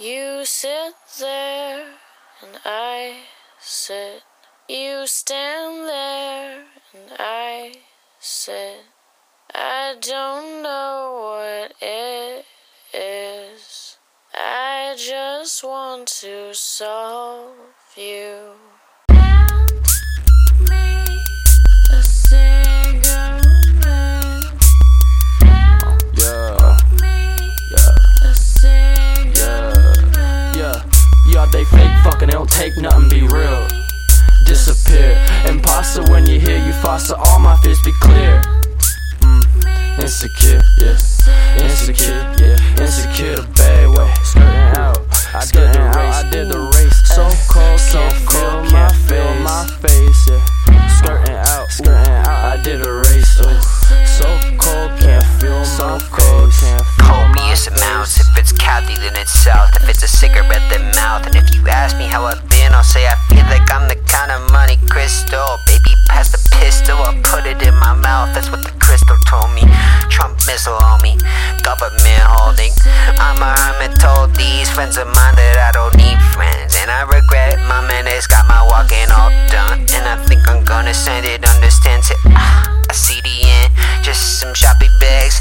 [0.00, 1.84] You sit there
[2.40, 3.16] and I
[3.60, 4.22] sit.
[4.66, 7.74] You stand there and I
[8.18, 8.80] sit.
[9.54, 12.46] I don't know what it
[12.94, 13.98] is.
[14.32, 17.56] I just want to solve
[17.94, 18.54] you.
[32.80, 33.66] Nothing, be real.
[34.46, 35.18] Disappear.
[35.48, 38.42] Imposter when you hear you foster, all my fears be clear.
[39.20, 40.02] Mm.
[40.02, 40.98] Insecure, yeah.
[41.62, 42.82] Insecure, yeah.
[42.82, 44.14] Insecure the bad way.
[44.22, 44.98] Skirting out.
[45.34, 46.14] I did the race.
[46.14, 46.96] I did the race.
[47.14, 48.68] So cold, so cold.
[48.68, 50.88] Can't feel my face, yeah.
[50.98, 52.28] Skirting out, skirting out.
[52.28, 53.40] I did a race.
[53.40, 53.60] Ooh.
[54.06, 54.26] So
[54.58, 56.52] cold, can't feel so cold.
[56.52, 56.89] Can't feel my face.
[58.00, 59.76] If it's Cali, then it's south.
[59.76, 61.26] If it's a cigarette, then mouth.
[61.26, 63.96] And if you ask me how I've been, I'll say I feel like I'm the
[64.08, 65.36] Count of Monte Cristo.
[65.68, 68.32] Baby, pass the pistol, I'll put it in my mouth.
[68.32, 69.68] That's what the crystal told me.
[70.08, 71.20] Trump missile on me,
[71.60, 72.72] government holding.
[73.20, 76.80] I'm a hermit, told these friends of mine that I don't need friends.
[76.80, 79.84] And I regret my minutes, got my walking all done.
[79.92, 82.16] And I think I'm gonna send it, understand it.
[82.32, 83.68] Ah, A CDN,
[84.00, 85.36] just some shopping bags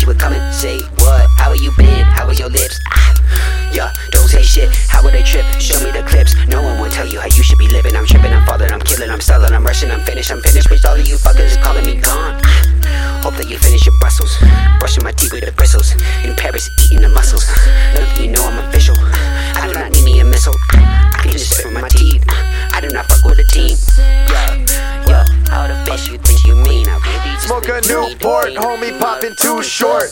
[0.00, 1.28] she would come and say what?
[1.36, 2.04] How are you been?
[2.16, 2.80] How was your lips?
[2.88, 4.74] Ah, yeah, don't say shit.
[4.88, 5.44] How would they trip?
[5.60, 6.34] Show me the clips.
[6.48, 7.94] No one will tell you how you should be living.
[7.94, 10.68] I'm tripping, I'm falling, I'm killing, I'm selling, I'm rushing, I'm finished, I'm finished.
[10.68, 12.29] Bitch, all of you fuckers calling me gone.
[27.86, 30.10] You Newport, homie popping too short.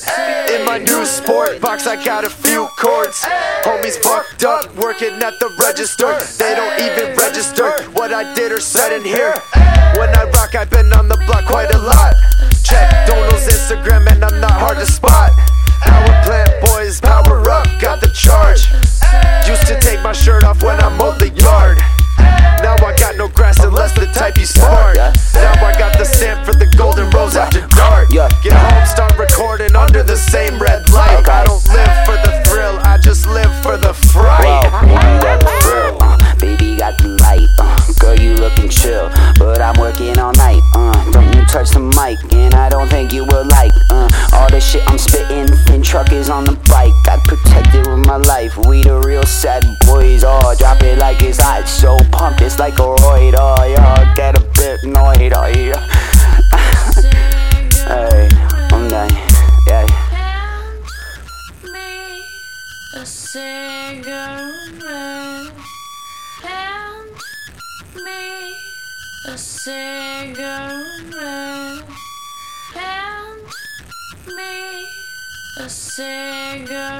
[0.51, 3.25] In my new sport box, I got a few chords.
[3.63, 6.19] Homies fucked up, working at the register.
[6.39, 9.35] They don't even register what I did or said in here.
[9.99, 12.15] When I rock, I've been on the block quite a lot.
[12.63, 15.18] Check Donald's Instagram, and I'm not hard to spot.
[52.69, 55.81] Like a roid, oh, y'all get a bit annoyed, oh, yeah,
[57.89, 58.29] hey,
[58.71, 59.11] I'm done,
[59.67, 59.87] yeah.
[62.95, 64.05] a cigarette.
[66.43, 67.11] Hand
[67.95, 68.57] me
[69.27, 71.15] a cigarette.
[72.75, 73.41] Hand
[74.37, 74.87] me
[75.59, 76.99] a cigarette.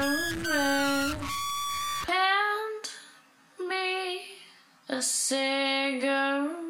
[4.89, 6.68] A cigarette.